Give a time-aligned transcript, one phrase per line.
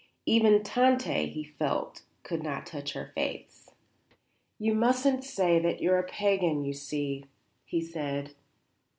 [0.25, 3.69] Even Tante, he felt, could not touch her faiths.
[4.57, 7.25] "You mustn't say that you are a pagan, you see,"
[7.65, 8.33] he said.